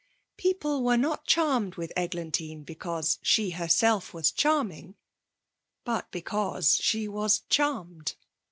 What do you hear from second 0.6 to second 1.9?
were not charmed